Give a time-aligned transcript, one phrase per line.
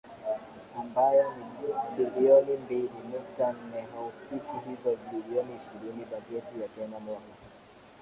[0.79, 1.65] ambayo ni
[2.05, 7.25] bilioni mbili nukta nne haufikii hizo bilioni ishirini Bajeti ya Kenya mwaka